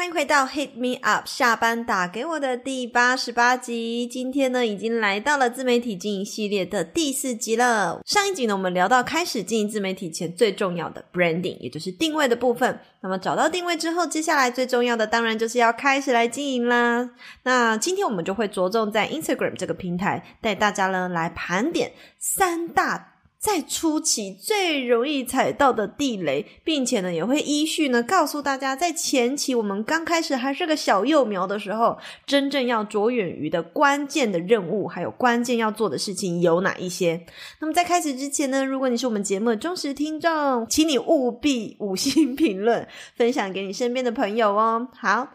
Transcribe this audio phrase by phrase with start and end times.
[0.00, 4.06] 欢迎回到 Hit Me Up 下班打给我的第八十八集。
[4.06, 8.00] 今天呢，已经来到了自媒体经营系列的第四集了。
[8.06, 12.80] 上一集呢，我们聊到开始经营自媒体前最重要的 branding，也就是定位的部分。
[13.02, 17.10] 那么找到定位之后，接下来最重要的当然就是要开始来经营啦。
[17.42, 23.09] 那今天我们就会着重在 Instagram 这个平台，带大家呢来盘点三大。
[23.40, 37.24] 在初期最容易踩到的地雷，并且呢，也会依序呢告诉大家，在前期我们刚开始还是个小幼苗的时候，真正要着眼于的关键的任务，还有关键要做的事情有哪一些。
[37.60, 44.88] 那么在开始之前呢，如果你是我们节目的忠实听众，请你务必五星评论，分享给你身边的朋友哦。
[44.94, 45.28] 好。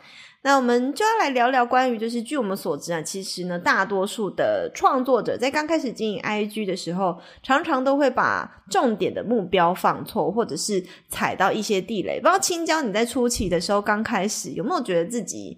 [0.46, 12.20] 那我们就要来聊聊关于，就是据我们所知啊，其实呢，大多数的创作者在刚开始经营 IG 的时候，常常都会把重点的目标放错，或者是踩到一些地雷。
[12.20, 15.58] 不知道青椒你在初期的时候刚开始有没有觉得自己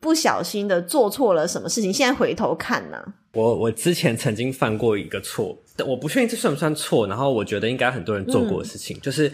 [0.00, 1.92] 不小心的做错了什么事情？
[1.92, 3.00] 现在回头看呢？
[3.34, 9.32] 我我之前曾经犯过一个错，我不确定这算不算错，然后我觉得应该很多人做过的事情，就是。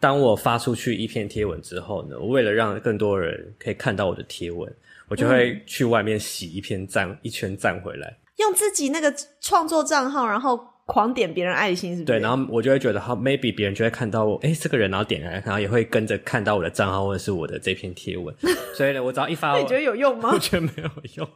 [0.00, 4.74] 当我发出去一篇贴文之后呢，我为了让更多人可以看到我的贴文，
[5.06, 10.69] 我就会去外面洗一篇赞、嗯、一圈赞回来，用自己那个创作账号，然后。
[10.90, 12.18] 狂点别人爱心是不是？
[12.18, 18.34] 对，然后我就会觉得，好，maybe 别人就会看到我，诶，这个人，然后点来，然后也会跟着看到我的账号或者是我的这篇贴文。
[18.74, 20.30] 所以呢，我只要一发，你觉得有用吗？
[20.34, 21.28] 我觉得没有用，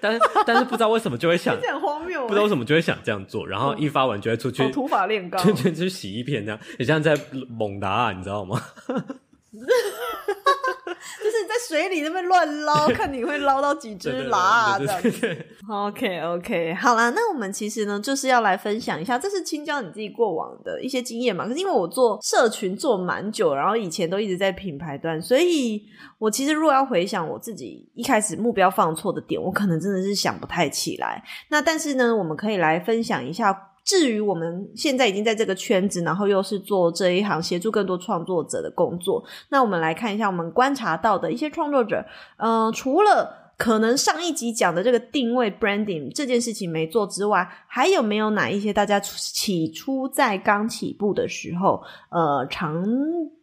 [0.00, 7.14] 但是但是不知道为什么就会想，很荒谬，不知道为什么就会想这样做，然后一发完就会出去，土法炼钢，就就去洗一片这样，也像在
[7.50, 8.58] 猛打啊，你知道吗？
[11.32, 15.46] 就是在水里那边乱捞，看你会捞到几只 喇啊这样子。
[15.66, 21.46] OK OK，好啦，那我们其实呢就是要来分享一下，这是青椒你自己过往的一些经验嘛。
[21.46, 25.82] 可是因为我做社群做蛮久，然后以前都一直在品牌端，所以
[26.18, 31.24] 我其实如果要回想我自己一开始目标放错的点，我可能真的是想不太起来。
[31.48, 33.71] 那但是呢，我们可以来分享一下。
[33.84, 39.22] 至于我们现在已经在这个圈子，然后又是做这一行，协助更多创作者的工作。
[39.50, 42.04] 那我们来看一下我们观察到的一些创作者，
[42.36, 52.84] 嗯、呃，除了可能上一集讲的这个定位 branding 这件事情没做之外，还有没有哪一些大家起初在刚起步的时候，呃，常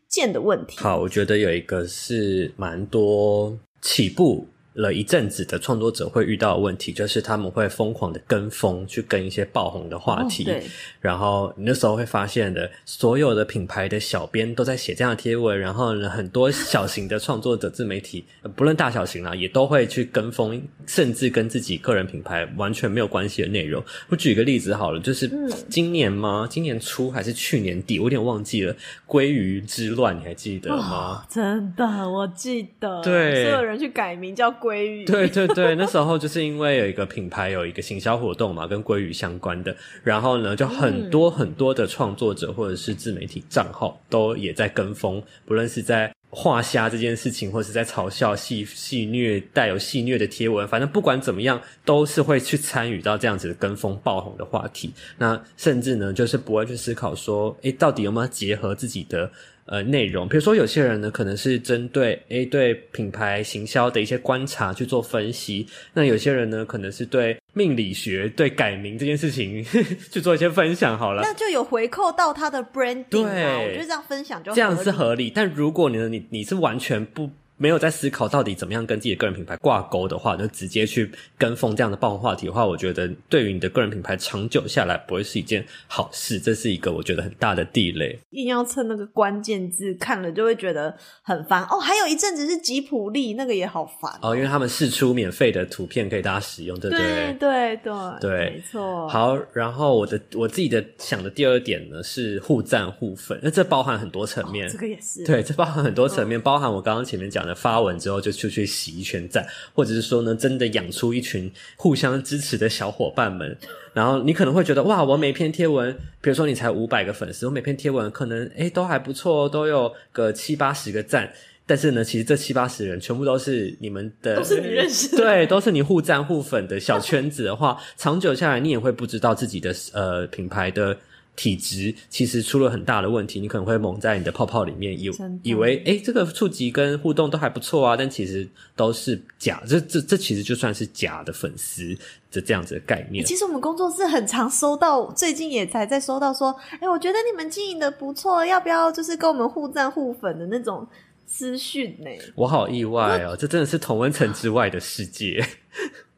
[0.08, 0.80] 见的问题？
[0.80, 4.46] 好，我觉得有一个是蛮多起步。
[4.80, 10.50] 了一阵子的创作者会遇到的问题，就是他们会疯狂的跟风，去跟一些爆红的话题。
[10.50, 10.56] 哦、
[11.02, 18.24] 然后你那时候会发现的，所有的品牌的小编都在写这样的贴文，然后呢，很多小型的创作者自媒体，
[18.56, 23.84] 不论大小型啦，也都会去跟风，甚至跟自己个人品牌完全没有关系的内容。
[24.08, 25.30] 我举个例子好了，就是
[25.70, 26.48] 今年吗？
[26.50, 28.00] 今年初还是去年底？
[28.00, 28.74] 我有点忘记了。
[29.06, 31.22] 鲑鱼之乱，你还记得吗？
[31.22, 33.02] 哦、真的，我记得。
[33.02, 33.44] 对。
[33.44, 34.69] 所有人去改名叫鲑。
[35.06, 54.94] 对对对，那时候就是因为有一个品牌有一个行销活动嘛，跟鲑鱼相关的，然后呢，就很多很多的创作者或者是自媒体账号都也在跟风，不论是在画虾这件事情，或是在嘲笑戏戏虐带有戏虐的贴文，反正不管怎么样，都是会去参与到这样子的跟风爆红的话题。
[55.18, 59.32] 那甚至呢，就是不会去思考说，诶，到底有没有结合自己的。
[59.72, 69.64] 呃，内容，比如说有些人呢，可能是针对诶对品牌行销的一些观察去做分析，那有些人呢，可能是对命理学、对改名这件事情
[70.12, 70.98] 去做一些分享。
[70.98, 75.30] 好了，那就有回扣到他的 branding 啊，我觉得这样分享就这样是合理。
[75.30, 77.30] 但如果你呢，你你是完全不。
[77.60, 88.18] 没有在思考到底怎么样跟自己的个人品牌挂钩的话，就直接去跟风这样的爆红话题的话，我觉得对于你的个人品牌长久下来不会是一件好事，这是一个我觉得很大的地雷。
[88.32, 91.78] 硬要蹭那个关键字，看了就会觉得很烦哦。
[91.78, 97.34] 还有一阵子是吉普力，那个也好烦哦，哦，因为他们试出免费的图片给大家使用，对不对？
[97.34, 99.06] 对对对对，没错。
[99.10, 107.49] 好，然后我的我自己的想的第二点呢是互赞互粉，那这包含很多层面，哦，这个也是对，这包含很多层面，哦，包含我刚刚前面讲的。
[107.56, 113.58] 发文之后就出去洗一圈赞，或者是说呢，真的养出一群互相支持的小伙伴们。
[113.94, 115.92] 然后你可能会觉得，哇，我每篇贴文，
[116.22, 121.32] 比如说你才五百个粉丝，我每篇贴文可能诶都还不错，都有个七八十个赞。
[121.66, 130.98] 但是呢，其实这七八十人全部都是你们的，都是你认识的，对，都是你互赞互粉的小圈子的话，长久下来你也会不知道自己的呃品牌的。
[131.40, 135.10] 体质其实出了很大的问题，你可能会蒙在你的泡泡里面，以
[135.42, 138.46] 以为诶这个触及跟互动都还不错啊，但其实
[138.76, 141.96] 都是假，这这这其实就算是假的粉丝
[142.30, 143.24] 的这样子的概念。
[143.24, 150.86] 其实我们工作室很常收到，最近也才在收到说，诶我觉得你们经营的不错，要不要就是跟我们互赞互粉的那种
[151.26, 152.10] 资讯呢？
[152.36, 155.42] 我好意外哦，这真的是同温层之外的世界。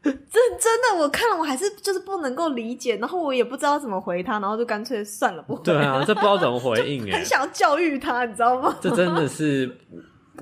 [0.03, 5.63] 真真的，我看了，我还是就是不能够理解，然后我也不知道怎么回他，然后就干脆算了，不回。
[5.63, 8.75] 对啊，这不知道怎么回 应哎，很想教育他，你知道吗？
[8.81, 9.69] 这真的是，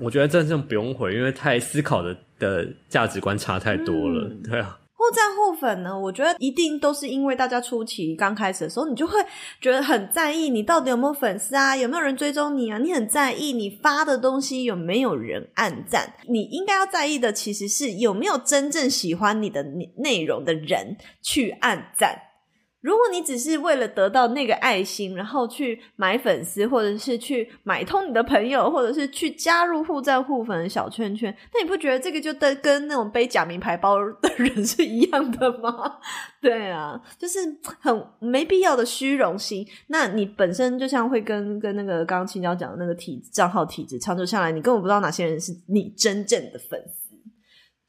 [0.00, 4.78] 我觉得真正不用回，因为太思考的的价值观差太多了，嗯、对啊。
[5.00, 9.18] 互赞互粉呢，我觉得一定都是因为大家初期刚开始的时候，你就会
[9.58, 16.12] 觉得很在意你到底有没有粉丝啊，有没有人追踪你啊，你很在意你发的东西有没有人按赞。
[16.28, 19.62] 你应该要在意的其实是有没有真正喜欢你的
[19.96, 22.29] 内容的人去按赞。
[22.80, 35.98] 如果你只是为了得到那个爱心，然后去买粉丝，或者是去买通你的朋友，或者是去加入互赞互粉的小圈圈，那你不觉得这个就跟跟那种背假名牌包的人是一样的吗？
[36.40, 37.38] 对啊，就是
[37.80, 39.66] 很没必要的虚荣心。
[39.88, 47.09] 那你本身就像会跟跟那个刚刚青椒讲的那个体账号体质，长久下来，你根本不知道哪些人是你真正的粉丝。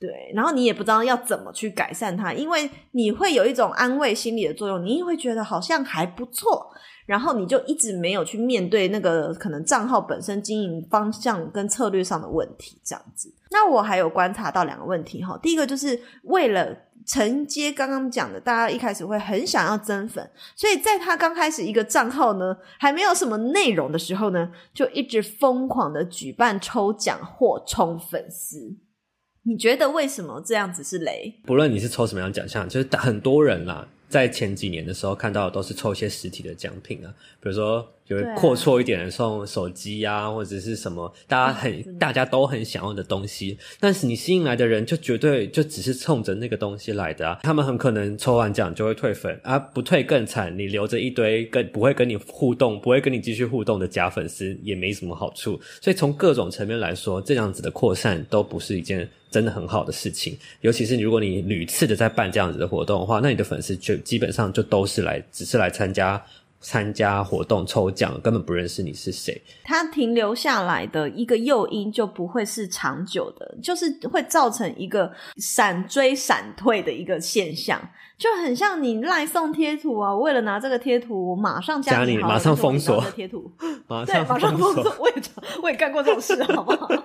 [0.01, 6.71] 对，然后你也不知道要怎么去改善它，因为你会有一种安慰心理的作用，你也会觉得好像还不错，
[7.05, 13.31] 然后你就一直没有去面对那个可能账号本身经营方向跟策略上的问题，这样子。
[13.51, 16.75] 那我还有观察到两个问题哈，第一个就是为了
[17.05, 28.75] 承接刚刚讲的，大家一开始会很想要增粉，所以在他刚开始一个账号呢还没有什么内容的时候呢，就一直疯狂的举办抽奖或冲粉丝。
[29.43, 31.33] 你觉得为什么这样子是雷？
[31.45, 59.07] 不论你是抽什么样奖项，就是很多人啦，在前几年的时候看到的都是抽一些实体的奖品啊，比如说有阔绰一点的送手机啊，或者是什么大家很、啊、大家都很想要的东西，但是你吸引来的人就绝对就只是冲着那个东西来的啊，他们很可能抽完奖就会退粉，啊不退更惨，你留着一堆跟不会跟你互动、不会跟你继续互动的假粉丝也没什么好处，所以从各种层面来说，这样子的扩散都不是一件。
[59.31, 66.21] 真的很好的事情，尤其是如果你屡次的在办这样子的活动的话，那你的粉丝就基本上就都是来，只是来参加
[66.61, 69.41] 参加活动抽奖，根本不认识你是谁。
[69.63, 77.81] 他停留下来的一个诱因就不会是长久的，就是会造成一个闪追闪退的一个现象。
[78.21, 80.13] 就很像你赖送贴图啊！
[80.13, 83.51] 我为了拿这个贴图，我马上加你，马上封锁贴图，
[83.87, 84.95] 马 上对，马上封锁。
[84.99, 85.15] 我也
[85.63, 86.87] 我也干过这种事，好不好？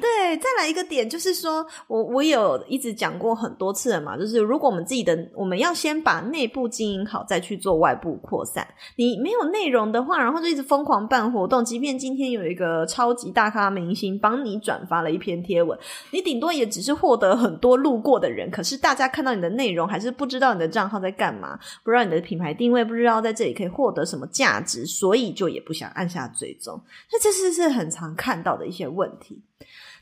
[0.00, 8.66] 对，再来一个点，就是说我我有一直讲过很多次了嘛，就是如果我们自己的，我们要先把内部经营好，再去做外部扩散。
[8.96, 15.78] 你没有内容的话，然后就一直疯狂办活动，即便今天有一个超级大咖明星帮你转发了一篇贴文，
[16.10, 19.91] 你顶多也只是获得很多路过的人，可是大家看到你的内容。
[19.92, 26.80] 还是不知道你的账号在干嘛，不知道你的品牌定位，不知道在这里可以获得什么价值，所以就也不想按下追踪。
[27.12, 29.42] 那这是是很常看到的一些问题。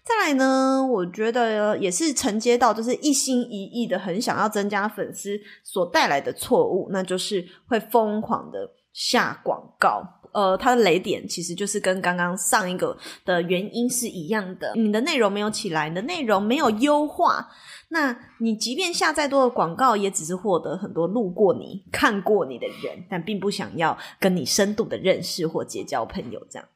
[0.04, 10.02] 再来呢，我觉得也是承接到，就是一心一意的很想要增加粉丝所带来的错误，那就是会疯狂的下广告。
[10.32, 17.48] 呃，它的雷点其实就是跟刚刚上一个的原因是一样的，你的内容没有起来，你的内容没有优化。
[17.92, 26.40] 那你即便下再多的广告，也只是获得很多路过你、 看过你的人，但并不想要跟你深度的认识或结交朋友。
[26.48, 26.68] 这样，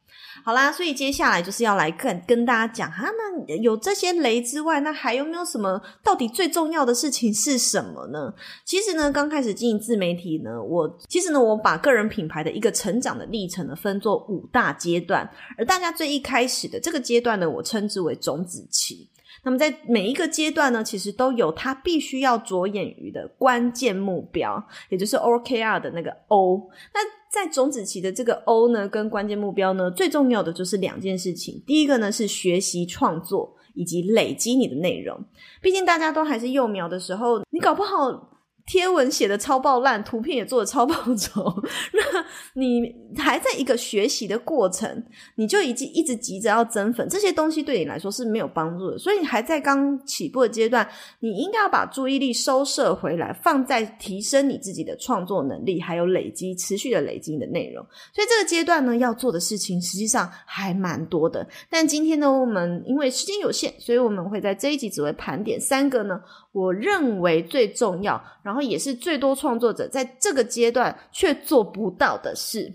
[0.45, 5.81] 好啦，所以接下来就是要来跟跟大家讲哈，那有这些雷之外，那还有没有什么？
[6.03, 8.35] 到底最重要的事情是什么呢？
[8.65, 19.09] 其实呢，刚开始经营自媒体呢，我其实呢，我把个人品牌的一个成长的历程呢，分作五大阶段，而大家最一开始的这个阶段呢，我称之为种子期。
[19.43, 26.71] 那么在每一个阶段呢，其实都有它必须要着眼于的关键目标，也就是 OKR 的那个 O。
[26.93, 27.01] 那
[27.31, 31.63] 在种子期的这个 O 呢，跟关键目标呢，最重要的就是两件事情。
[31.67, 35.19] 第一个呢是学习创作以及累积你的内容。
[35.61, 38.31] 毕竟大家都还是幼苗的时候，你搞不好。
[38.67, 41.45] 贴文写的超爆烂，图片也做的超爆丑，
[41.93, 45.05] 那你还在一个学习的过程，
[45.35, 48.99] 你就已经一直急着要增粉，这些东西对你来说是没有帮助的。
[48.99, 50.89] 所以你还在刚起步的阶段，
[51.21, 57.85] 你应该要把注意力收摄回来，放在提升你自己的创作能力，还有累积持续的累积你的内容。
[58.15, 61.47] 所以这个阶段呢，要做的事情实际上还蛮多的。
[61.69, 66.19] 但今天呢，我们因为时间有限，所以我们会在这一集只会盘点三个呢，
[66.53, 72.73] 我认为最重要，然然后也是最多创作者在这个阶段却做不到的事。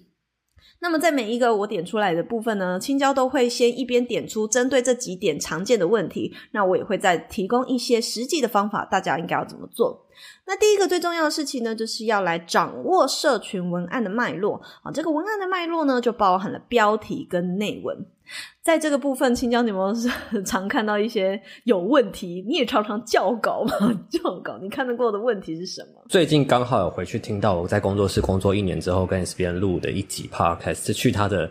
[0.81, 10.05] 那么在每一个我点出来的部分呢，青椒都会先一边点出针对这几点常见的问题，那我也会再提供一些实际的方法，大家应该要怎么做。
[10.45, 14.91] 那第一个最重要的事情呢，就是要来掌握社群文案的脉络啊。
[14.91, 18.05] 这个文案的脉络呢，就包含了标题跟内文。
[18.61, 20.09] 在这个部分，青椒你们是
[20.43, 23.73] 常看到一些有问题，你也常常校稿吗？
[24.09, 26.01] 校稿，你看得过的问题是什么？
[26.09, 31.49] 最近刚好有回去听到我在工作室工作一年之后，跟 S B N 录的一集 Podcast，是去他的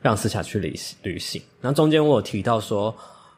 [0.00, 1.42] 让思霞去旅旅行。
[1.60, 2.94] 然后中间我有提到说。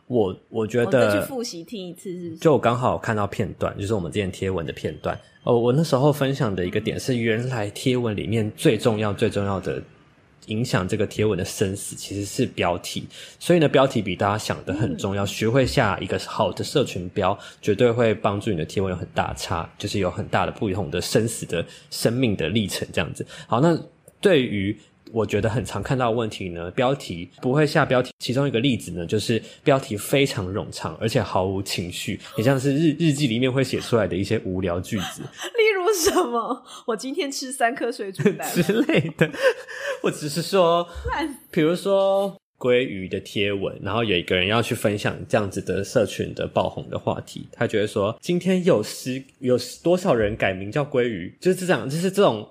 [0.07, 2.37] 我我觉得，我再去复习听一次是不是？
[2.37, 5.19] 就我刚好看到片段，就是我们之前贴文的片段。
[5.45, 9.83] 哦，我那时候分享的一个点是，原来贴文里面最重要、最重要的
[10.47, 13.07] 影响这个贴文的生死，其实是标题。
[13.39, 15.25] 所以呢，标题比大家想的很重要。
[15.27, 23.27] 学会下一个好的社群标，绝对会帮助你的贴文有很大差，就是有很大的不同的生死的生命的历程这样子。
[23.47, 23.79] 好，那
[24.21, 24.79] 对于。
[25.15, 28.11] 我觉得很常看到的问题呢，标题不会下标题。
[28.19, 35.23] 其中一个例子呢，就是标题非常冗长，而且毫无情绪，也像是日日记里面会写出来的一些无聊句子。
[35.23, 36.65] 例如什么？
[36.89, 39.31] 我今天吃三颗水煮蛋之类的。
[40.03, 40.89] 我 只是说，
[41.53, 52.49] 比如说鲑鱼的贴文，然后有一个人要去分享这样子的社群的爆红的话题，他觉得说今天有十有多少人改名叫鲑鱼，就是这样，就是这种。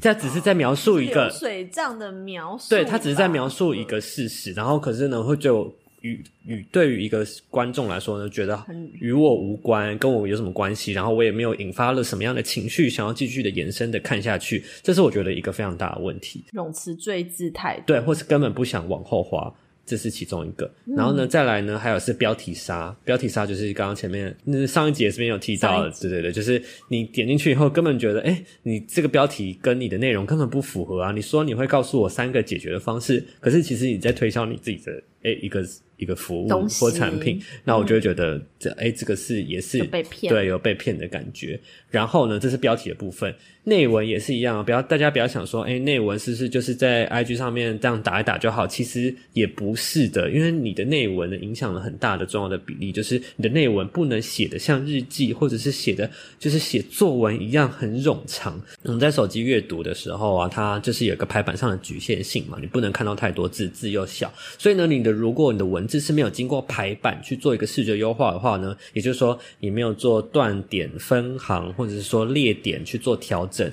[0.00, 8.58] 这只是在描述一个水账的描述，对，他只是在描述一个事实，然后可是呢，会就与与对于一个观众来说呢，觉得
[9.00, 10.92] 与我无关，跟我有什么关系？
[10.92, 16.44] 然后我也没有引发了什么样的情绪，想要继续的延伸的看下去，这是我觉得一个非常大的问题。
[16.52, 19.52] 泳池坠字太多，对，或是根本不想往后滑。
[19.84, 22.94] 这是其中一个，然后呢，再来呢，还有是标题杀。
[23.04, 31.12] 标题杀就是刚刚前面那上一节这边有提到的，对对对，就是你点进去以后，根本觉得，哎，你这个标题跟你的内容根本不符合啊！
[31.12, 35.64] 你说你会告诉我三个解决的方式，可是其实你在推销你自己的，哎，一个。
[36.02, 36.48] 一个服务
[36.80, 41.58] 或产品，那我就会觉得这哎、嗯，这个是也是被骗，对，有被骗的感觉。
[41.88, 43.32] 然后呢，这是标题的部分，
[43.64, 48.66] 内文也是一样，不要大家不要想说，哎，内文是不是就是在 IG 上面这样打一打就好？
[48.66, 58.60] 其实也不是的，因为你的内文呢，影响了很大的重要的比例，就是你的内文不能写的像日记，或者是写的就是写作文一样很冗长。
[58.82, 73.70] 我们在手机阅读的时候啊，它就是有个排版上的局限性嘛，你不能看到太多字，字又小，所以呢，你的如果你的文字是没有经过排版去做一个视觉优化的话呢，也就是说你没有做断点分行或者是说列点去做调整，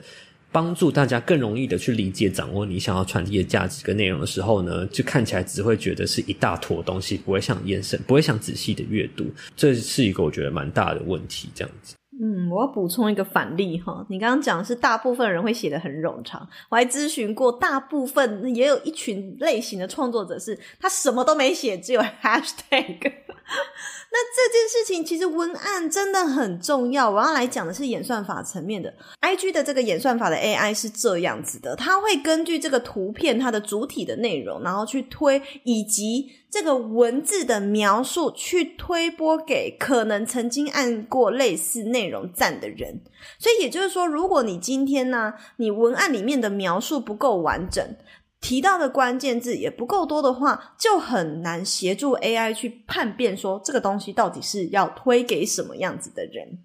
[0.51, 11.95] 帮助大家更容易的去理解掌握你想要传递的价值跟内容的时候呢，就看起来只会觉得是一大坨东西，不会想延伸，不会想仔细的阅读，这是一个我觉得蛮大的问题，这样子。
[12.21, 23.13] 嗯，我要补充一个反例哈，你刚刚讲的是大部分人会写的很冗长，我还咨询过大部分，也有一群类型的创作者是，他什么都没写，只有 hashtag。
[24.11, 27.09] 那这件事情其实文案真的很重要。
[27.09, 28.91] 我要来讲的是演算法层面的
[29.21, 43.01] ，IG 的这个演算法的 AI 是这样子的，它会根据这个图片它的主体的内容，然后去推，以及这个文字的描述去推播给可能曾经按过类似内容赞的人。
[43.37, 47.95] 所以也就是说，如果你今天呢，你文案里面的描述不够完整。
[48.41, 56.59] 提到的关键字也不够多的话，就很难协助 AI 去判辨说这个东西到底是要推给什么样子的人。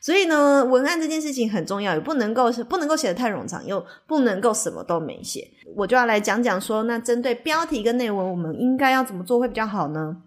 [0.00, 5.50] 所以呢，文案这件事情很重要，也不能够不能够写得太冗长，又不能够什么都没写。
[5.74, 10.18] 我就要来讲讲说，那针对标题跟内文，我们应该要怎么做会比较好呢？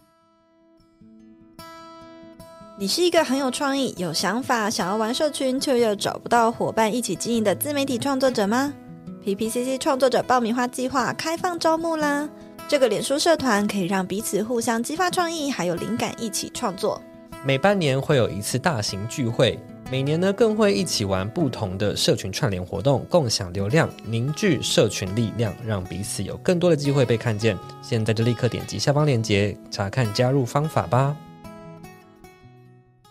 [2.79, 8.73] 你是一个很有创意、有想法、想要玩社群却又找不到伙伴一起经营的自媒体创作者吗
[9.27, 12.29] ？PPCC 创作者爆米花计划开放招募啦！
[12.65, 17.01] 这个脸书社团可以让彼此互相激发创意，还有灵感，一起创作。
[17.43, 19.59] 每半年会有一次大型聚会，
[19.91, 27.57] 每年呢更会一起玩不同的社群串联活动，共享流量，凝聚社群力量，让彼此有更多的机会被看见。
[27.81, 31.13] 现在就立刻点击下方链接，查看加入方法吧。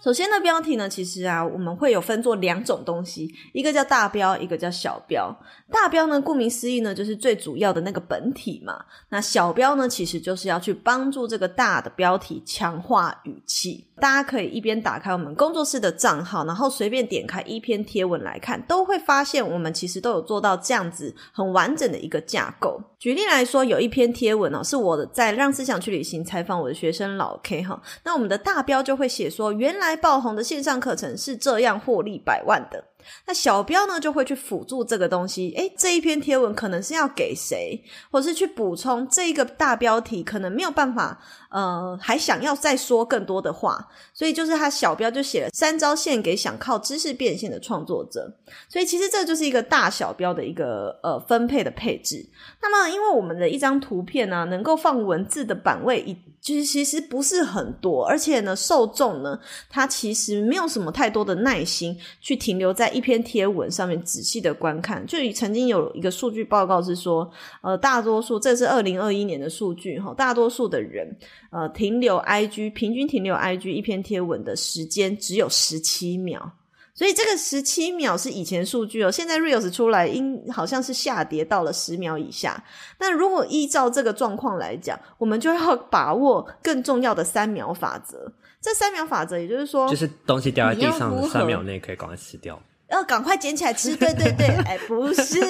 [0.06, 5.36] 首先呢标题呢，其实啊，我们会有分做两种东西，一个叫大标，一个叫小标。
[5.68, 8.84] 大标呢，顾名思义呢，就是最主要的那个本体嘛。
[9.08, 13.84] 那小标呢，其实就是要去帮助这个大的标题强化语气。
[14.00, 22.80] 大家可以一边打开我们工作室的账号，然后随便点开一篇贴文来看，都会发现我们其实都有做到这样子很完整的一个架构。
[22.98, 32.82] 举例来说，有一篇贴文哦，是我的在让思想去旅行采访我的学生老 K 哈，那我们的大标就会写说，原来爆红的线上课程是这样获利百万的。
[33.26, 41.20] 那小标呢，就会去辅助这个东西，诶，这一篇贴文可能是要给谁，或是去补充这一个大标题，可能没有办法，
[41.50, 48.32] 呃，还想要再说更多的话，所以就是他小标就写了三招献给想靠知识变现的创作者，
[48.68, 52.24] 所以其实这就是一个大小标的一个呃分配的配置。
[52.62, 56.16] 那么，因为我们的一张图片呢、能够放文字的版位一。
[56.38, 59.36] 其实其实不是很多，而且呢，受众呢，
[59.68, 65.06] 他其实没有什么太多的耐心去停留在一篇贴文上面仔细的观看。
[65.06, 67.30] 就曾经有一个数据报告是说，
[67.62, 71.06] 呃，大多数这是二零二一年的数据哈，大多数的人
[71.52, 76.50] 呃停留 IG 平均停留 IG 一篇贴文的时间只有十七秒。
[76.94, 82.64] 所以这个十七秒是以前数据哦，现在 Reels 出来，应好像是下跌到了十秒以下。
[82.98, 88.32] 那如果依照这个状况来讲，我们就要把握更重要的三秒法则。
[88.62, 92.58] 这三秒法则，也就是说，就是东西掉在地上的三秒内可以赶快吃掉，
[92.90, 93.94] 要赶快捡起来吃。
[93.96, 95.40] 对对对，哎，不是。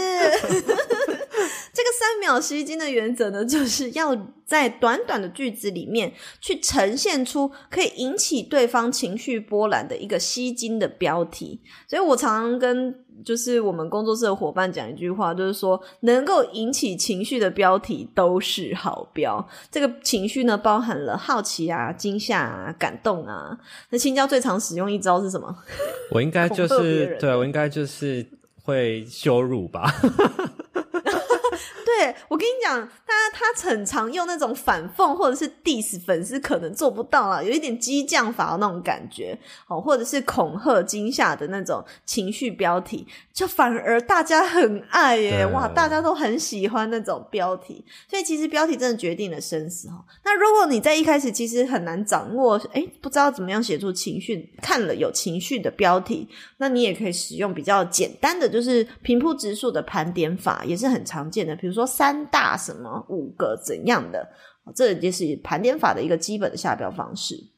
[1.72, 4.16] 这个三秒吸睛的原则呢，就是要
[4.46, 11.60] 在短短的句子里面去呈现出可以引起对方情绪波澜的一个吸睛的标题。
[11.86, 19.46] 所以我常常跟就是我们工作室的伙伴讲一句话，就是说能够引起情绪的标题都是好标。
[19.70, 23.58] 这个情绪呢，包含了好奇啊、惊吓啊、感动啊。
[23.90, 25.56] 那青椒最常使用一招是什么？
[26.10, 28.24] 我应该就是对，我应该就是
[28.62, 29.92] 会羞辱吧。
[31.98, 50.04] 对，我跟你讲，他他很常用那种反讽或者是 diss 粉丝，可能做不到了，有一点激将法的那种感觉，哦，或者是恐吓、惊吓的那种情绪标题，就反而大家很爱耶，哇，大家都很喜欢那种标题，所以其实标题真的决定了生死哦。
[50.22, 61.85] 那如果你在一开始其实很难掌握，哎，不知道怎么样写出情绪，看了有情绪的标题，那你也可以使用比较简单的，就是平铺直述的盘点法，也是很常见的，比如说。
[61.86, 64.28] 三大什么五个怎样的，
[64.74, 67.52] 这就是盘点法的一个基本的下标方式。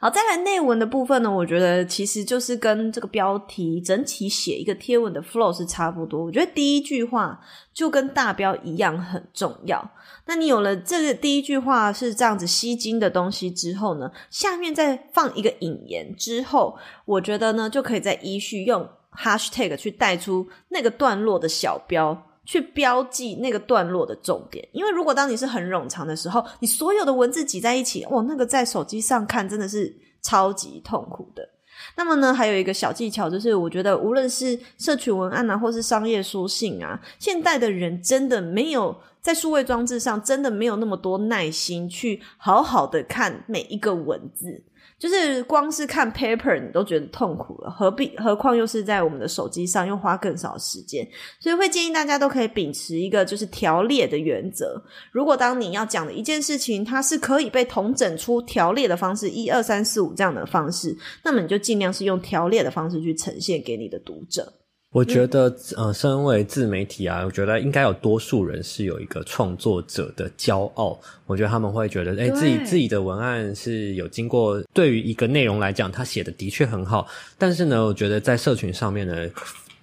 [0.00, 6.24] 好，再来内文的部分呢，我觉得其实就是跟这个标题整体写一个贴文的 flow 是差不多。
[6.24, 7.40] 我觉得第一句话
[7.74, 9.90] 就跟大标一样很重要。
[10.26, 22.27] 那你有了这个第一句话是这样子吸睛的东西之后呢，下面再放一个引言之后，我觉得呢就可以再依序用 hashtag 去带出那个段落的小标。
[22.48, 31.46] 去标记那个段落的重点，因为如果当你是很冗长的时候，你所有的文字挤在一起，哇，那个在手机上看真的是超级痛苦的。
[31.94, 44.64] 那么呢，还有一个小技巧，就是我觉得无论是社群文案啊，或是商业书信啊，现代的人真的没有在数位装置上，真的没有那么多耐心去好好的看每一个文字。
[44.98, 51.06] 就是光是看 paper 你都觉得痛苦了，何必何况又是在我们的手机上，又花更少时间，
[51.38, 54.82] 所以会建议大家都可以秉持一个就是条列的原则。
[55.12, 64.52] 如果当你要讲的一件事情，它是可以被统整出条列的方式，一二三四五这样的方式，那么你就尽量是用条列的方式去呈现给你的读者。
[64.90, 70.98] 我觉得，呃，身为自媒体啊，我觉得应该有多数人是有一个创作者的骄傲。
[71.26, 77.06] 我觉得他们会觉得，诶，自己自己的文案是有经过，对于一个内容来讲，他写的的确很好。
[77.36, 79.14] 但是呢，我觉得在社群上面呢。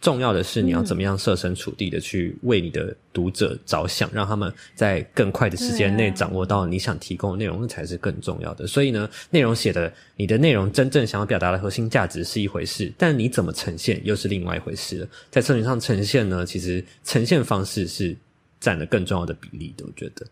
[0.05, 8.67] 重要的是你要怎么样设身处地的去为你的读者着想，让他们在更快的时间内掌握到你想提供的内容，那才是更重要的。
[8.67, 15.07] 所以呢，内容写的，你的内容真正想要表达的核心价值是一回事，但你怎么呈现又是另外一回事了。
[15.31, 18.15] 在社群上呈现呢，其实呈现方式是
[18.65, 20.25] 占了更重要的比例的，我觉得。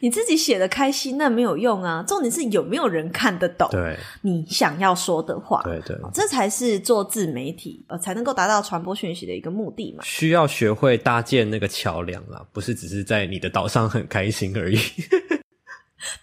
[0.00, 2.04] 你自己写的开心，那没有用啊。
[2.06, 3.66] 重点是有没有人看得懂？
[3.70, 10.04] 对，你想要说的话，对对，这才是做自媒体呃才能够达到传播讯息的一个目的嘛。
[10.04, 14.78] 需要学会搭建那个桥梁啦，不是只是在你的岛上很开心而已。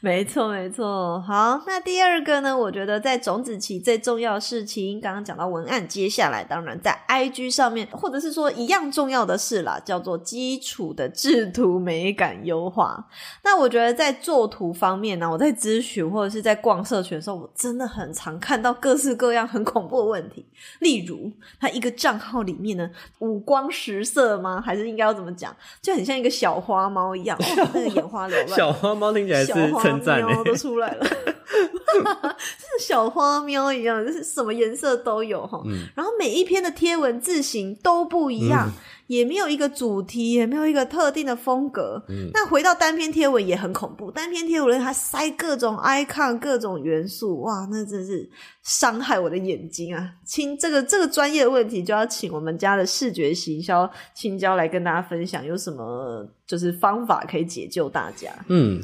[0.03, 1.21] 没错，没错。
[1.21, 2.57] 好，那第二个呢？
[2.57, 13.07] 我觉得在种子期最重要的事情，刚刚讲到文案，接下来当然在 IG 上面，或者是说一样重要的事啦，叫做基础的制图美感优化。
[13.43, 20.43] 那我觉得在做图方面呢，我在咨询或者是在逛社群的时候，我真的很常看到各式各样很恐怖的问题。
[20.79, 24.59] 例如，他一个账号里面呢，五光十色吗？
[24.59, 25.55] 还是应该要怎么讲？
[25.79, 28.47] 就很像一个小花猫一样，哦、那个眼花缭乱。
[28.47, 29.51] 小花猫听起来是。
[29.91, 31.05] 称赞都出来了，
[32.03, 32.35] 像
[32.79, 35.61] 小花喵一样，就是什么颜色都有哈。
[35.65, 38.67] 嗯、然后每一篇的贴文字型都不一样。
[38.67, 38.73] 嗯
[39.11, 42.01] 也没有一个主题，也没有一个特定的风格。
[42.07, 48.29] 嗯，那回到单篇贴文也很恐怖，单篇贴文还塞各种 icon、各种元素，哇，那真是
[48.63, 50.11] 伤害我的眼睛啊！
[50.25, 58.31] 亲，这个这个专业的问题就要请我们家的视觉行销青椒来跟大家分享，有什么就是方法可以解救大家？
[58.47, 58.81] 嗯。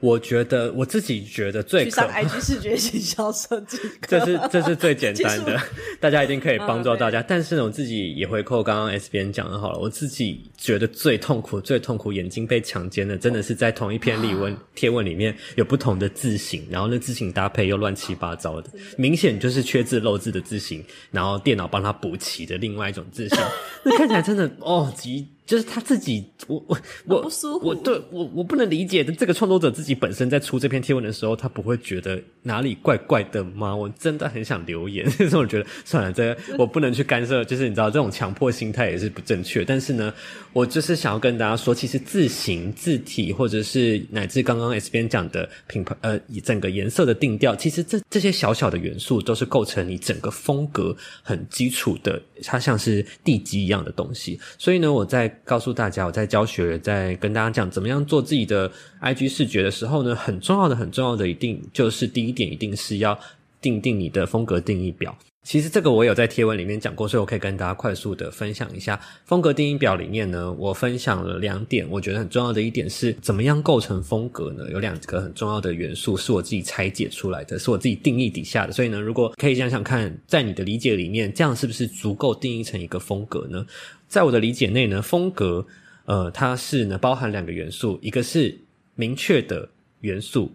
[0.00, 5.60] 我觉得我自己觉得最可，去上 IG 视觉行销设计，这是这是最简单的，
[5.98, 7.22] 大家一定可以帮助到大家。
[7.22, 23.38] 但是呢，我自己也回扣刚刚 S 编讲的好了，我自己觉得最痛苦、最痛苦，眼睛被强奸的，真的是在同一篇例文贴文里面有不同的字型，然后那字型搭配又乱七八糟 的，明显就是缺字漏字的字型，然后电脑帮他补齐的另外一种字型，
[23.84, 25.26] 那看起来真的哦极。
[25.48, 33.74] 就是他自己，我我我不舒服，我对我我不能理解的这个创作者自己本身在出这篇贴文的时候，他不会觉得哪里怪怪的吗？
[33.74, 37.42] 我真的很想留言， 但是我觉得算了，这个我不能去干涉。
[37.46, 39.64] 就是你知道，这种强迫心态也是不正确。
[39.64, 40.12] 但是呢，
[40.52, 54.38] 我就是想要跟大家说，其实字形、字体，或者是乃至刚刚 S 边讲的品牌，呃，整个颜色的定调，其实这这些小小的元素都是构成你整个风格很基础的，它像是地基一样的东西。
[54.58, 58.70] 所以呢，我在告诉大家，我在教学，在跟大家讲怎么样做自己的
[59.00, 63.18] IG 视觉的时候呢，很重要的、很重要的，一定就是第一点，一定是要
[63.60, 65.16] 定定你的风格定义表。
[65.44, 74.70] 其实这个我有在贴文里面讲过，所以我可以跟大家快速的分享一下风格定义表里面呢，我分享了两点，我觉得很重要的一点是怎么样构成风格呢？
[74.70, 78.72] 有两个很重要的元素是我自己拆解出来的，是我自己定义底下的。
[78.74, 83.64] 所以呢，如果可以想想看，在你的理解里面，这样是不是足够定义成一个风格呢？
[84.08, 85.66] 在我的理解内呢，风格，
[86.06, 88.58] 呃，它是呢包含两个元素，一个是
[88.94, 89.68] 明确的
[90.00, 90.50] 元素，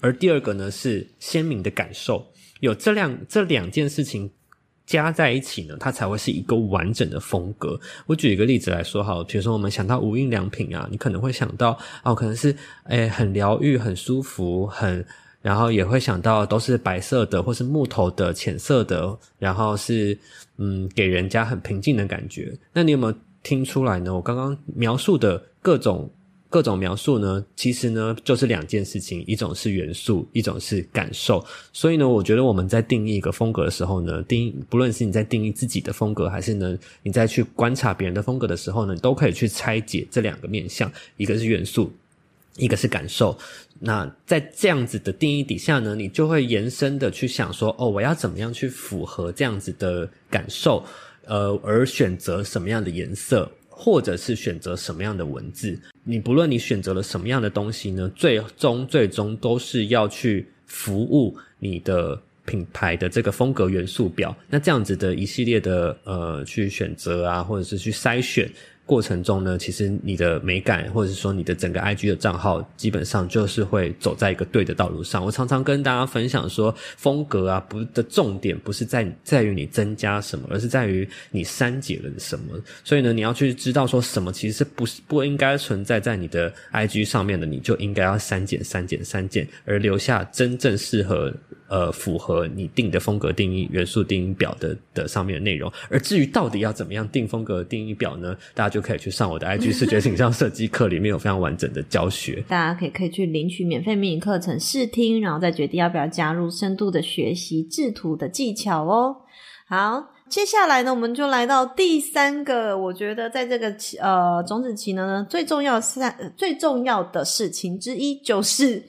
[0.00, 2.26] 而第二个呢是鲜明的感受。
[2.60, 4.30] 有这两这两件事情
[4.84, 7.78] 加在一起呢，它才会是一个完整的风格。
[8.06, 15.06] 我举一个例子来说好，比如说我们想到无印良品啊，你可能会想到哦，可能是诶很疗愈、很舒服、很，
[15.42, 20.18] 然后也会想到都是白色的或是木头的浅色的，然后是。
[20.58, 22.50] 嗯，给人家很平静的感觉。
[22.72, 24.14] 那你有没有听出来呢？
[24.14, 26.10] 我刚刚描述的各种
[26.48, 31.44] 各种描述呢，其实呢就是两件事情，一种是元素，一种是感受。
[31.74, 41.92] 所以呢，我觉得我们在定义一个风格的时候呢，定义不论是你在定义自己的风格，还是呢你在去观察别人的风格的时候呢，你都可以去拆解这两个面向，一个是元素，
[42.56, 43.36] 一个是感受。
[43.78, 50.84] 那在这样子的定义底下呢，你就会延伸的去想说，哦，我要怎么样去符合这样子的感受，
[51.26, 55.78] 呃，而选择什么样的颜色，或者是选择什么样的文字。
[56.04, 64.34] 你不论你选择了什么样的东西呢，最终最终都是要去服务你的品牌的这个风格元素表。
[64.48, 68.50] 那这样子的一系列的呃去选择啊，或者是去筛选。
[68.86, 75.24] 过程中呢，其实你的美感，或者说你的整个 IG 的账号，基本上就是会走在一个对的道路上。
[75.24, 82.56] 我常常跟大家分享说，风格啊，不的重点不是在在于你增加什么，而是在于你删减了什么。
[82.84, 91.34] 所以呢，你要去知道说什么其实是不是不应该存在在你的 IG 上面的，你就应该要删减、删减、删减，而留下真正适合。
[91.68, 98.36] 呃，符合你定的风格定义元素定义表的的上面的内容，而至于到底要怎么样定风格定义表呢？
[98.54, 102.44] 大家就可以去上我的 IG 视觉形象设计课，里面有非常完整的教学。
[102.48, 109.16] 大家可以可以去领取免费迷你课程试听，然后再决定要不要加入深度的学习制图的技巧哦。
[109.68, 118.84] 好，接下来呢，我们就来到第三个，我觉得在这个呃种子期呢，最重要三最重要的事情之一就是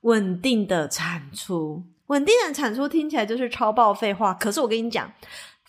[0.00, 1.82] 稳定的产出。
[2.08, 5.10] 稳定的产出听起来就是超爆废话，可是我跟你讲，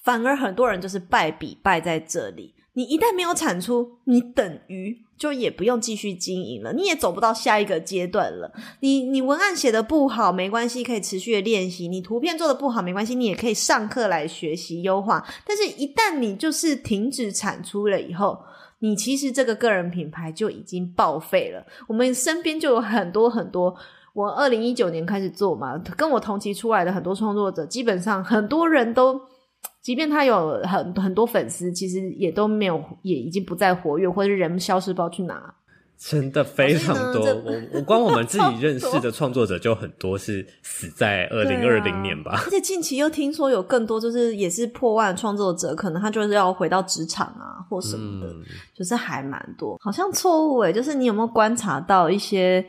[0.04, 2.54] 反而很多人就是败笔败在这里。
[2.74, 8.52] 你一旦没有产出，你等于就也不用继续经营了，你也走不到下一个阶段了。
[8.82, 15.26] 你你文案写得不好没关系，可以持续的练习；你图片做得不好没关系，你也可以上课来学习优化。
[15.48, 18.38] 但是，一旦你就是停止产出了以后，
[18.80, 21.66] 你其实这个个人品牌就已经报废了。
[21.88, 23.74] 我们身边就有很多很多。
[24.16, 29.20] 我二零一九年开始做嘛，跟我同期出来的很多创作者，基本上很多人都，
[29.82, 35.54] 即便他有很很多粉丝，其实也都没有，也已经不再活跃，或者是人消失不知道去哪。
[35.98, 42.34] 真的非常多，我我光我们自己 认识的创作者就很多是死在二零二零年吧。
[42.34, 49.78] 啊、而且近期又听说有更多，就是也是破万创作者，可能他就是要回到职场啊或什么的，嗯、就是还蛮多。
[49.82, 52.66] 好像错误诶，就是你有没有观察到一些？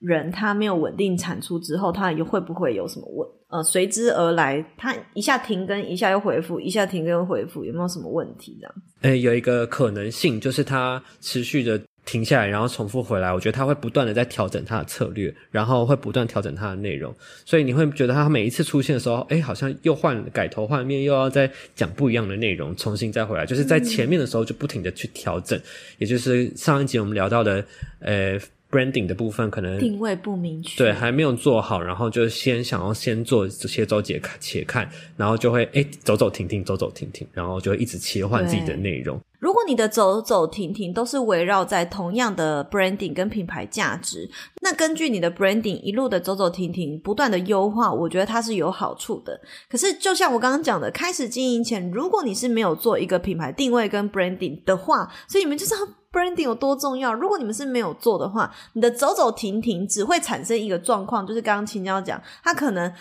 [0.00, 4.64] 人他没有稳定产出之后，他又会不会有什么问呃随之而来？
[4.76, 8.74] 他一下停更，一下又回复，一下停更又回复，有没有什么问题这样？
[9.02, 11.80] 诶，有一个可能性就是他持续的。
[12.06, 13.32] 停下来，然后重复回来。
[13.32, 17.14] 我觉得他会不断的在调整他的策略，然后会不断调整他的内容。
[17.44, 23.44] 所以你会觉得他每一次出现的时候，诶，好像又换改头换面，又要再讲不一样的内容，重新再回来。
[23.44, 25.56] 就是在前面的时候就不停的去调整。
[25.58, 25.62] 嗯、
[25.98, 27.64] 也就是上一集我们聊到的，
[28.00, 39.20] 呃，branding 的部分可能定位不明确，对，还没有做好，然后就先想要先做且走且看且看，然后就会诶走走停停，走走停停，然后就会一直切换自己的内容。
[39.38, 44.28] 如果你的走走停停都是围绕在同样的 branding 跟品牌价值，
[44.60, 49.40] 那根据你的 branding 一路的走走停停，不断的优化，我觉得它是有好处的。
[49.70, 55.78] 可是就像我刚刚讲的，开始经营前，如果你是没有做一个品牌定位跟 branding 的话，所以你们就知道
[56.12, 57.12] branding 有多重要。
[57.14, 62.92] 如果你们是没有做的话，你的走走停停只会产生一个状况，就是刚刚青椒讲，他可能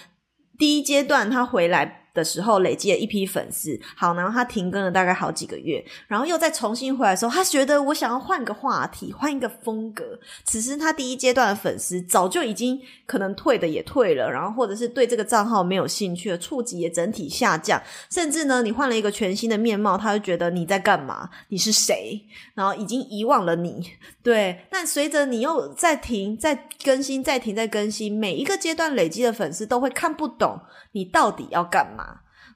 [0.58, 1.99] 第一阶段他回来。
[2.14, 10.20] 的时候累积了一批粉丝，好，然后他停更了大概好几个月，然后又再重新回来的时候，他觉得我想要换个话题，换一个风格。
[10.44, 21.30] 此时他第一阶段的粉丝早就已经可能退的也退了，然后或者是对这个账号没有兴趣了，触及也整体下降，甚至呢，你换了一个全新的面貌，他就觉得你在干嘛？
[21.50, 22.22] 你是谁？
[22.54, 23.94] 然后已经遗忘了你。
[24.22, 30.60] 对，但随着你又再停、在更新、再停、在更新，每一个阶段累积的粉丝都会看不懂
[30.92, 32.09] 你到底要干嘛。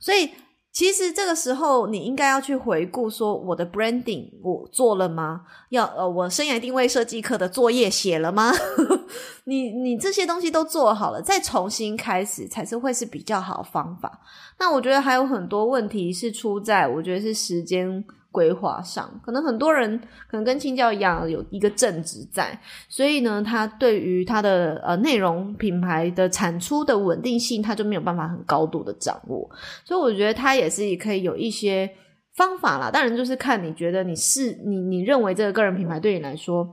[0.04, 0.32] 所以，
[0.74, 5.44] 其实这个时候你应该要去回顾说，我的 branding 我做了吗？
[5.70, 8.52] 要呃，我生涯定位设计课的作业写了吗？
[9.46, 14.20] 你你这些东西都做好了，再重新开始才是会是比较好方法。
[14.60, 18.04] 那我觉得还有很多问题是出在，我觉得是时间。
[18.34, 29.48] 规划上，可能很多人可能跟青教一样有一个正职在，所以呢，他对于他的呃内容品牌的产出的稳定性，他就没有办法很高度的掌握。
[29.86, 31.88] 所以我觉得他也是可以有一些
[32.34, 32.90] 方法啦。
[32.90, 36.68] 当然就是看你觉得你是你你认为这个个人品牌对你来说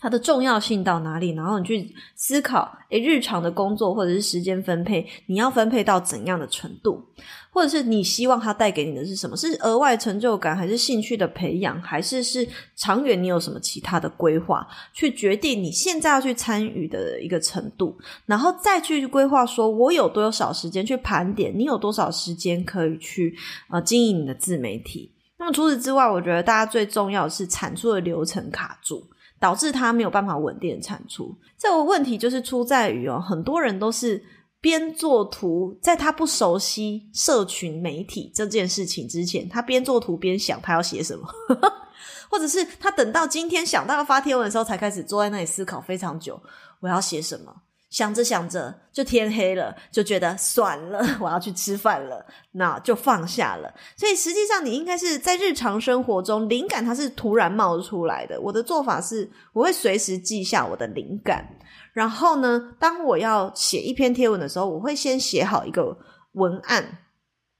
[0.00, 7.02] 它的重要性到哪里，然后你去思考，诶，日常的工作或者是时间分配，你要分配到怎样的程度？
[7.50, 9.36] 或者是你希望它带给你的是什么？
[9.36, 14.64] 是额外成就感，还是兴趣的培养，还是是长远你有什么其他的规划？
[14.92, 23.36] 去决定你现在要去参与的一个程度，然后再去规划说，我有多少时间去盘点，你有多少时间可以去
[23.70, 25.10] 呃经营你的自媒体。
[25.38, 29.04] 那么除此之外，我觉得大家最重要是产出的流程卡住，
[29.40, 31.36] 导致他没有办法稳定的产出。
[31.56, 34.22] 这个问题就是出在于哦，很多人都是。
[34.60, 41.28] 边做图，在他不熟悉社群媒体这件事情之前，他边做图边想他要写什么，
[42.28, 46.42] 或者是他等到今天想到要发贴文的时候，才开始坐在那里思考非常久，
[46.80, 47.54] 我要写什么？
[47.90, 53.72] 想着想着就天黑了，就觉得算了， 我要去吃饭了，那就放下了。
[53.96, 58.40] 所以实际上，你应该是在日常生活中，灵感它是突然冒出来的。
[58.40, 61.48] 我的做法是，我会随时记下我的灵感。
[61.94, 65.96] 然后呢，当我要写一篇贴文的时候，我会先写好一个
[66.32, 66.98] 文案。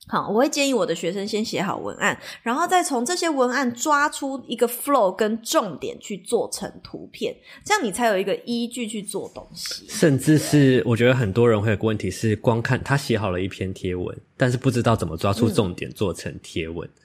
[0.09, 9.85] 好，我会建议我的学生先写好文案，然后再从这些文案抓出一个 flow 跟重点去做成图片，这样你才有一个依据去做东西。
[9.89, 16.89] 甚至是我觉得很多人会有个问题是，光看他写好了一篇贴文，但是不知道怎么抓出重点做成贴文。
[16.89, 17.03] 嗯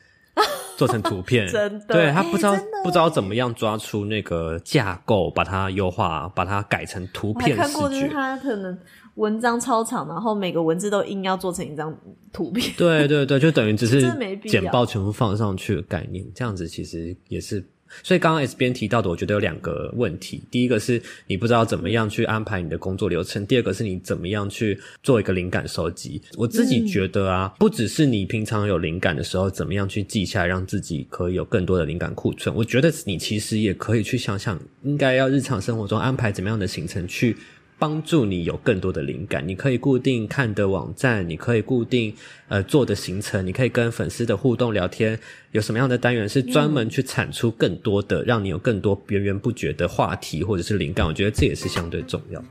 [0.77, 7.61] 做成图片， 真的，对，他不知道不知道怎么样抓出那个架构，把它优化，把它改成图片视觉。
[7.61, 8.77] 看过，就是他可能
[9.15, 11.95] 文章超长，然后每个文字都硬要做成一张
[12.31, 12.73] 图片。
[12.77, 14.01] 对对对，就等于只是
[14.47, 17.67] 简报全部放上去的概念，这样子其实也是。
[18.01, 20.41] 所以刚刚 S 边提到的，我觉得有两个问题。
[20.49, 26.21] 第一个是你不知道怎么样去安排你的工作流程；第二个是你怎么样去做一个灵感收集。
[26.37, 32.55] 我自己觉得啊，不只是你平常有灵感的时候，怎么样去记下来，让自己可以有更多的灵感库存。
[32.55, 37.35] 我觉得你其实也可以去想想，应该要日常生活中安排怎么样的行程去。
[37.83, 42.15] 帮助你有更多的灵感，你可以固定看的网站，你可以固定
[42.47, 45.19] 呃做的行程，你可以跟粉丝的互动聊天，
[45.51, 52.47] 有什么样的单元是专门去产出更多的，让你有更多源源不绝的话题或者是灵感，我觉得这也是相对重要的。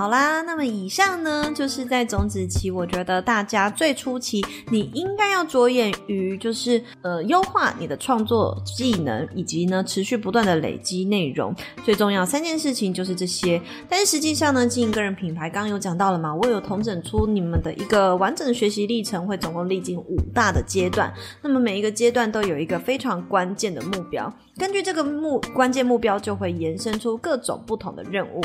[0.00, 11.54] 好啦，那么以上呢，就是在种子期，我觉得大家最初期你应该要着眼于就是呃优化你的创作技能，以及呢持续不断的累积内容。
[11.84, 13.60] 最重要三件事情就是这些。
[13.90, 21.12] 但是实际上呢，经营个人品牌，刚刚有讲到了嘛，我有统整出你们的一个完整的学习历程，会总共历经五大的阶段。
[21.42, 24.32] 那么每一个阶段都有一个非常关键的目标。
[24.56, 28.40] 根据这个目关键目标，就会延伸出各种不同的任务。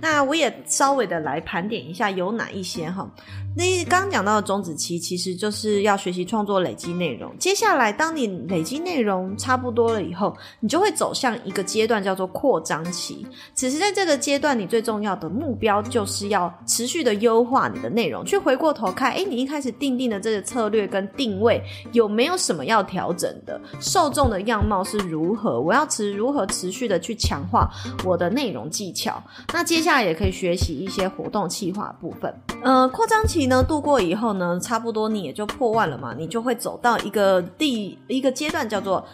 [0.00, 3.10] 那我也稍微的来盘点一下有哪一些哈。
[3.56, 7.32] 那刚讲到的种子期，其实就是要学习创作、累积内容。
[7.38, 13.26] 接下来，当你累积内容差不多了以后，你就会走向一个阶段，叫做扩张期。
[13.54, 21.58] 此时，在这个阶段，你最重要的目标就是要持续的优化你的内容，去回过头看，诶，你一开始定定的这个策略跟定位
[21.94, 23.58] 有没有什么要调整的？
[23.80, 25.58] 受众的样貌是如何？
[25.58, 27.70] 我要持如何持续的去强化
[28.04, 29.22] 我的内容技巧？
[29.54, 32.30] 那接下来也可以学习一些活动企划部分。
[32.62, 39.04] 呃，扩张期呢度过以后呢，差不多你也就破万了嘛，你就会走到一个第一个阶段，叫做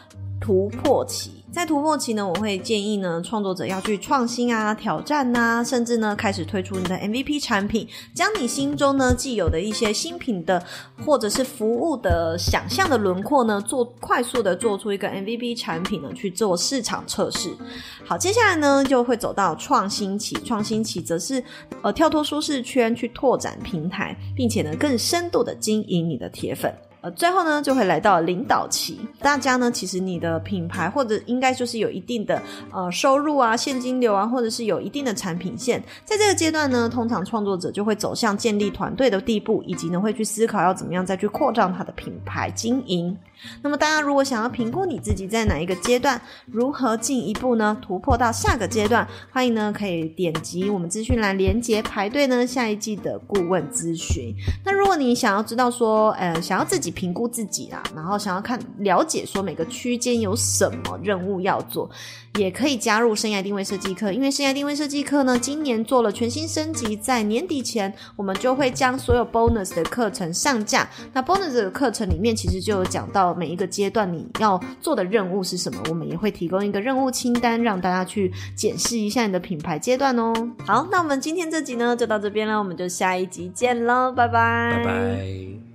[0.41, 1.42] 突破期。
[1.53, 10.65] 在突破期呢，我会建议呢，创作者要去创新啊、挑战啊，甚至呢开始推出你的 MVP 产品，将你心中呢既有的一些新品的
[11.05, 17.51] 或者是服务的想象的轮廓呢，做快速的做出一个 MVP 产品呢去做市场测试。
[18.07, 21.45] 好，接下来呢就会走到创新期，创新期则是
[21.83, 26.75] 呃跳脱舒适圈去拓展平台，并且呢更深度的经营你的铁粉。
[27.03, 29.01] 呃，最后呢，就会来到领导期。
[29.19, 32.41] 大家呢，其实你的品牌或者应该就是有一定的
[32.73, 35.83] 呃收入啊、现金流啊，或者是有一定的产品线。
[36.05, 43.17] 在这个阶段呢，通常创作者就会走向建立团队的地步，以及呢会去思考要怎么样再去扩张他的品牌经营。
[43.63, 54.35] 那么大家如果想要评估你自己在哪一个阶段，如何进一步呢突破到下个阶段，欢迎呢可以点击我们资讯栏连接排队呢下一季的顾问咨询。
[54.65, 61.91] 那如果你想要知道说，呃，想要自己评估自己啊，然后想要看了解说每个区间有什么任务要做，
[62.39, 64.13] 也可以加入生涯定位设计课。
[64.13, 70.89] 因为生涯定位设计课呢，今年做了全新升级，在年底前我们就会将所有 bonus 的课程上架。
[71.13, 80.33] 那 bonus 的课程里面其实就有讲到每一个阶段你要做的任务是什么，我们也会提供一个任务清单，让大家去检视一下你的品牌阶段哦。
[80.67, 85.72] 好，那我们今天这集呢就到这边了，我们就下一集见喽，拜拜，拜拜。